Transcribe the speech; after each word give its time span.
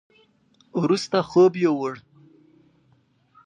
وروسته 0.81 1.17
خوب 1.29 1.51
يوووړ. 1.65 1.95